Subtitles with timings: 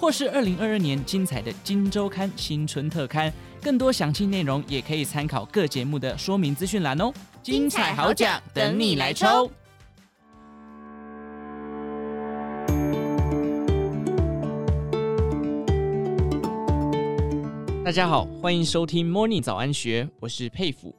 [0.00, 3.32] 或是二零二二年精彩的《金周刊》新春特刊。
[3.60, 7.12] 更多详细内容也可以参考各节目的说明资讯栏哦。
[7.42, 9.50] 精彩好奖等你来抽！
[17.84, 20.94] 大家好，欢迎收听 Morning 早安学，我是佩甫。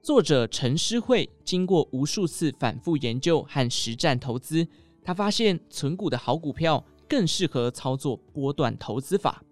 [0.00, 4.66] 作者陈诗慧经过无数次反复研究和实战投资，
[5.04, 9.42] 他发现存股的好股票更适合操作波段投资法。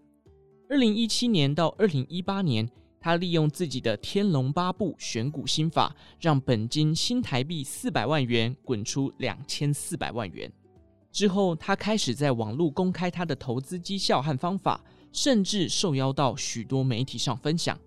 [0.68, 2.68] 二零一七年到二零一八年，
[3.00, 10.52] 他利用自己的《天龙八部》选股心法，让本金新台币四百万元滚出两千四百万元。
[11.12, 17.78] 之后，他开始在网络公开他的投资绩效和方法，甚至受邀到许多媒体上分享。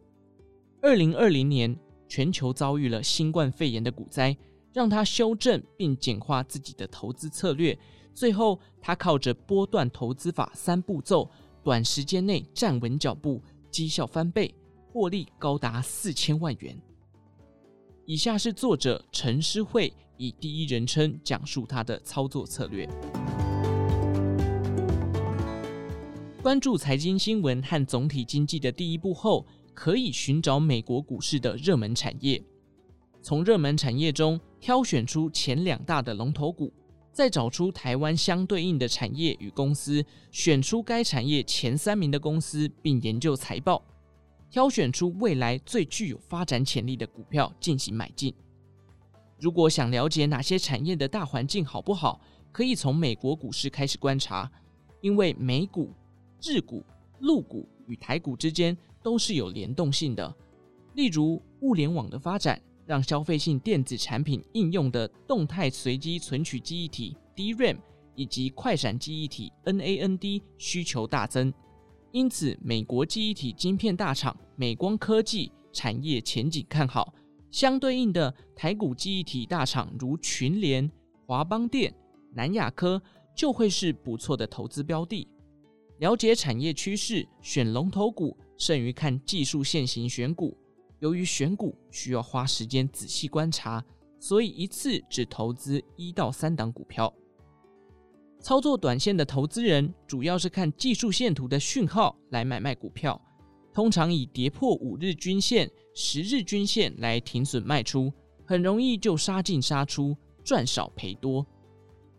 [0.81, 1.77] 二零二零年，
[2.07, 4.35] 全球遭遇了新冠肺炎的股灾，
[4.73, 7.77] 让他修正并简化自己的投资策略。
[8.19, 11.31] 最后，他靠着波段投资法三步骤。
[11.63, 14.53] 短时间内站稳脚步，绩效翻倍，
[14.91, 16.77] 获利高达四千万元。
[18.03, 22.85] 以下是作者陈诗慧以第一人称讲述他的操作策略。
[26.43, 32.43] 关注财经新闻和总体经济的第一步后，可以寻找美国股市的热门产业，
[33.21, 36.73] 从热门产业中挑选出前两大的龙头股。
[37.11, 43.83] 再找出台湾相对应的产业与公司，选出该产业前三名的公司，并研究财报，
[44.49, 48.33] 挑选出未来最具有发展潜力的股票进行买进。
[49.39, 52.21] 如果想了解哪些产业的大环境好不好，
[52.51, 54.49] 可以从美国股市开始观察，
[55.01, 55.93] 因为美股、
[56.41, 56.83] 日股、
[57.19, 60.33] 陆股与台股之间都是有联动性的。
[60.93, 62.61] 例如物联网的发展。
[62.89, 67.77] 让消费性电子产品应用的动态随机存取记忆体 DRAM
[68.15, 71.53] 以及快闪记忆体 NAND 需求大增，
[72.11, 77.13] 因此美国记忆体晶片大厂美光科技产业前景看好。
[77.51, 80.91] 相对应的，台股记忆体大厂如群联、
[81.27, 81.93] 华邦电、
[82.33, 82.99] 南亚科
[83.35, 85.27] 就会是不错的投资标的。
[85.99, 90.57] 了解产业趋势，选龙头股胜于看技术线型选股。
[90.99, 93.83] 由于选股需要花时间仔细观察，
[94.19, 97.13] 所以一次只投资一到三档股票。
[98.41, 103.19] 操作短线的投资人主要是看技术线图的讯号来买卖股票，
[103.73, 108.11] 通常以跌破五日均线、十日均线来停损卖出，
[108.45, 111.45] 很容易就杀进杀出，赚少赔多。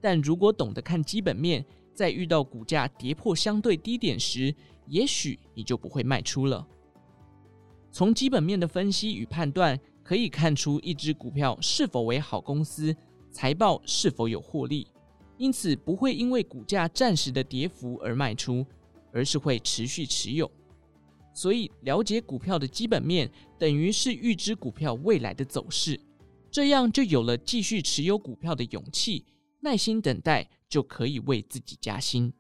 [0.01, 1.65] 但如果懂得看基本面，
[1.95, 4.55] 在遇到股价跌破相对低点时，
[4.87, 6.67] 也许你就不会卖出了。
[7.93, 12.95] 从基本面的分析与判断，可以看出一只股票是否为好公司，
[13.31, 14.87] 财报是否有获利，
[15.37, 18.65] 因此不会因为股价暂时的跌幅而卖出，
[19.13, 20.51] 而是会持续持有。
[21.33, 25.99] 所以，了解股票的基本面，等于是预知股票未来的走势，
[26.51, 29.25] 这样就有了继续持有股票的勇气，
[29.61, 32.33] 耐心等待就可以为自己加薪。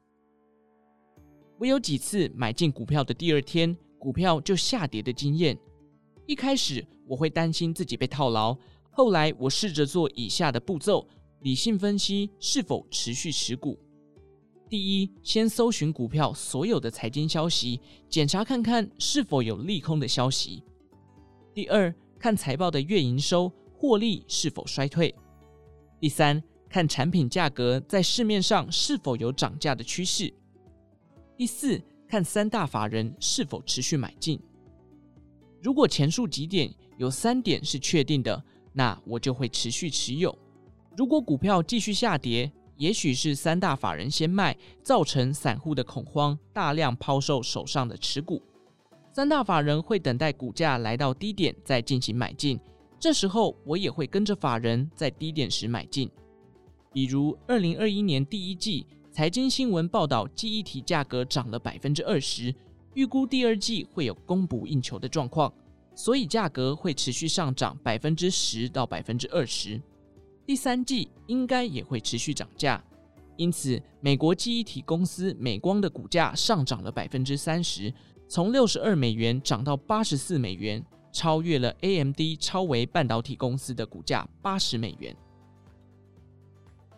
[1.58, 3.76] 我有几次买进股票的第二天。
[4.00, 5.56] 股票就下跌的经验，
[6.26, 8.56] 一开始我会担心自己被套牢，
[8.90, 11.06] 后来我试着做以下的步骤，
[11.42, 13.78] 理性分析是否持续持股。
[14.70, 17.78] 第一，先搜寻股票所有的财经消息，
[18.08, 20.64] 检查看看是否有利空的消息。
[21.52, 25.14] 第二，看财报的月营收、获利是否衰退。
[26.00, 30.32] 第三，看产品价格在市面上是否有涨价的趋势。
[31.36, 34.36] 第四，看三大法人是否持续买进，
[35.62, 38.42] 如果前述几点有三点是确定的，
[38.72, 40.36] 那我就会持续持有。
[40.96, 48.42] 如果股票继续下跌，也许是三大法人先卖，造成散户的恐慌，大量抛售手上的持股。
[49.12, 52.58] 三大法人会等待股价来到低点再进行买进，
[52.98, 56.10] 这时候我也会跟着法人在低点时买进。
[56.92, 58.84] 比如二零二一年第一季。
[59.12, 62.54] 财经新闻报道，记忆体价格涨了百分之二十，
[62.94, 65.52] 预估第二季会有供不应求的状况，
[65.96, 69.82] 所以价格会持续上涨百分之十到百分之二十。
[70.46, 72.82] 第三季应该也会持续涨价，
[73.36, 77.92] 因此美国记忆体公司美光的股价上涨了百分之三十，
[78.28, 85.14] 从六十二美元涨到八十四美元，超越了 AMD 超微半导体公司的股价八十美元。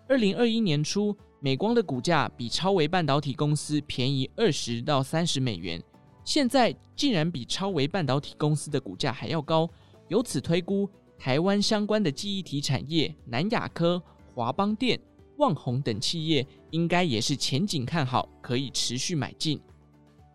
[0.08, 5.82] 二零二一年初，美光的股价比超微半导体公司便宜二十到三十美元，
[6.24, 9.68] 现在竟然比超微半导体公司的股价还要高。
[10.06, 14.00] 由此推估，台湾相关的记忆体产业，南亚科、
[14.32, 14.96] 华邦电、
[15.38, 19.60] 旺宏等企业，应该也是前景看好，可以持续买进。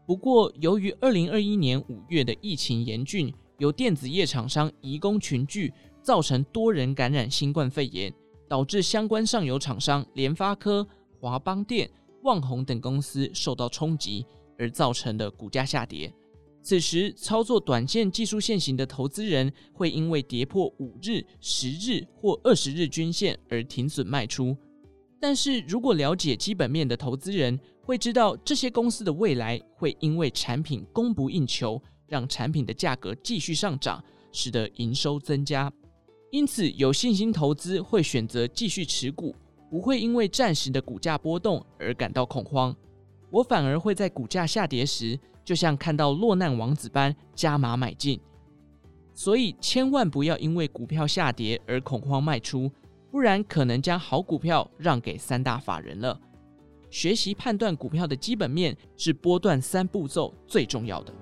[0.06, 8.13] 不过，由于二零二一年五月的疫情严峻，有电子业厂商移工群聚，造成多人感染新冠肺炎，
[8.50, 10.86] 导致相关上游厂商联发科。
[11.19, 11.90] 华邦电、
[12.24, 14.25] 旺宏等公司受到冲击，
[14.58, 16.14] 而造成的股价下跌。
[16.62, 24.56] 此时，操作短线技术线型的投资人会因为跌破五日、十日或二十日均线而停损卖出。
[25.19, 34.04] 但是如果了解基本面的投资人会知道，这些公司的未来会因为产品供不应求，让产品的价格继续上涨，
[34.34, 35.72] 使得营收增加。
[36.31, 39.34] 因此，有信心投资会选择继续持股。
[39.69, 42.74] 不会因为暂时的股价波动而感到恐慌，
[43.30, 48.19] 我反而会在股价下跌时，就像看到落难王子般加码买进。
[49.14, 52.72] 所以千万不要因为股票下跌而恐慌卖出，
[53.12, 56.18] 不然可能将好股票让给三大法人了。
[56.90, 61.14] 学习判断股票的基本面是波段三步骤最重要的。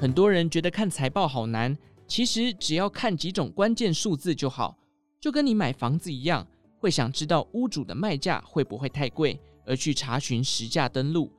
[0.00, 1.78] 很多人觉得看财报好难。
[2.12, 4.76] 其实只要看几种关键数字就好，
[5.18, 6.46] 就跟你买房子一样，
[6.78, 11.32] 会想知道屋主的卖价会不会太贵，而去查询实价登录。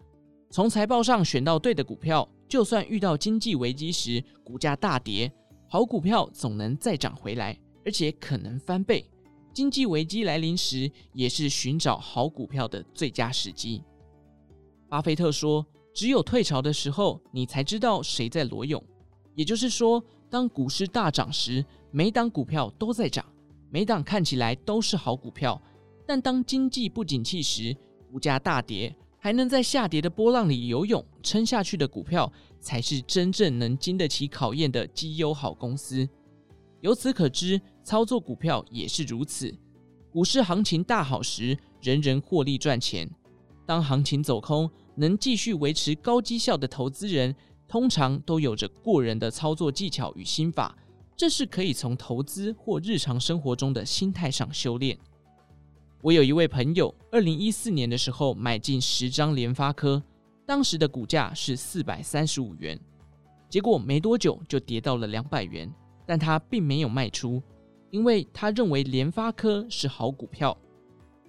[0.50, 5.32] 从财报上选到对的股票，就算遇到经济危机时股价大跌，
[5.70, 7.56] 好股票总能再涨回来，
[7.86, 9.08] 而且可能翻倍。
[9.54, 13.84] 经济危机来临时，也是寻找好股票的最佳时机。
[14.90, 18.84] 巴菲特说：“只有退潮的时候，你才知道谁在裸泳。”
[19.36, 20.04] 也就是说，
[20.34, 23.24] 当股市大涨时，每档股票都在涨，
[23.70, 25.62] 每档看起来都是好股票。
[26.08, 27.78] 但当经济不景气时，
[28.12, 36.10] 股价大跌，还能在下跌的波浪里游泳撑下去的股票，才是真正能经得起考验的绩优好公司。
[36.82, 39.56] 由此可知，操作股票也是如此。
[40.10, 43.08] 股市行情大好时，人人获利赚钱；
[43.68, 47.36] 当行情走空，能继续维持高绩效的投资人，
[47.74, 50.78] 通常都有着过人的操作技巧与心法，
[51.18, 54.96] 这是可以从投资或日常生活中的心态上修炼。
[56.04, 60.00] 我有一位朋友，二零一四年的时候买进十张联发科，
[60.46, 62.80] 当时的股价是四百三十五元，
[63.50, 65.68] 结果没多久就跌到了两百元，
[66.06, 67.42] 但他并没有卖出，
[67.90, 70.56] 因为他认为联发科是好股票。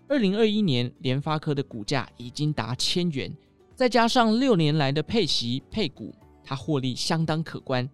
[0.08, 3.34] 二零二一年，联发科的股价已经达千元，
[3.74, 6.14] 再加上六年来的配息配股。
[6.44, 7.88] 他获利相当可观，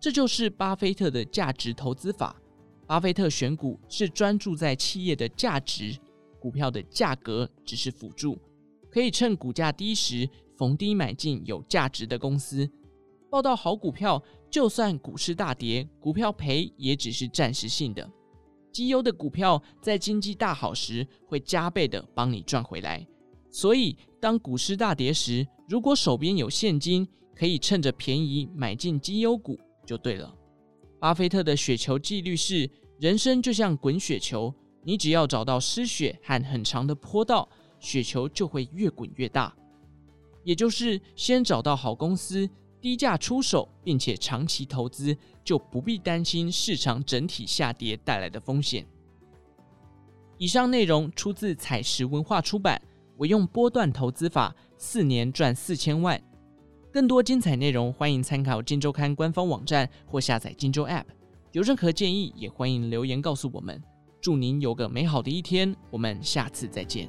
[0.00, 2.36] 这就是巴菲特的价值投资法。
[2.86, 5.98] 巴菲特选股是专注在企业的价值，
[6.38, 8.38] 股票的价格只是辅助，
[8.88, 12.70] 可以趁股价低时逢低买进有价值的公司。
[13.28, 18.08] 报到好股票，就算股市大跌，股票赔也只是暂时性的。
[18.70, 23.04] 绩优的股票在经济大好时会加倍的帮你赚回来。
[23.50, 30.34] 所以，当股市大跌时，如果手边有现金，可以趁着便宜买进绩优股就对了。
[30.98, 34.52] 巴菲特的雪球纪律是：人生就像滚雪球，
[34.82, 37.46] 你只要找到湿雪和很长的坡道，
[37.78, 39.54] 雪球就会越滚越大。
[40.42, 42.48] 也就是先找到好公司，
[42.80, 45.14] 低价出手，并且长期投资，
[45.44, 48.86] 就不必担心市场整体下跌带来的风险。
[50.38, 52.80] 以上内容出自采石文化出版，
[53.16, 56.20] 我用波段投资法，四年赚四千万。
[56.96, 61.02] 更多精彩内容，欢迎参考《金周刊》官方网站或下载《金周 App》。
[61.52, 63.78] 有任何建议，也欢迎留言告诉我们。
[64.18, 67.06] 祝您有个美好的一天，我们下次再见。